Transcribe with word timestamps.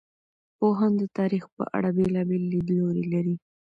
پوهان 0.59 0.91
د 0.97 1.03
تاریخ 1.17 1.43
په 1.55 1.63
اړه 1.77 1.89
بېلابېل 1.97 2.43
لیدلوري 2.51 3.05
لري. 3.13 3.35